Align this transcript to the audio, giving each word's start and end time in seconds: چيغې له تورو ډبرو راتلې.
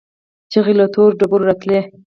چيغې 0.51 0.73
له 0.79 0.85
تورو 0.93 1.17
ډبرو 1.19 1.43
راتلې. 1.49 1.79